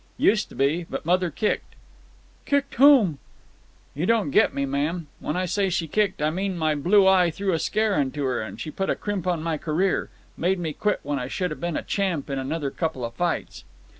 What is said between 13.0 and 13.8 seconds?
of fights."